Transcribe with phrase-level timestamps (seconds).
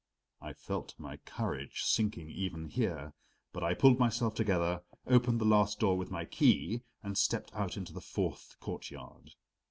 [0.41, 3.13] I felt my courage sinking even here,
[3.53, 7.77] but I pulled myself together, opened the last door with my key and stepped out
[7.77, 9.35] into the fourth courtyard.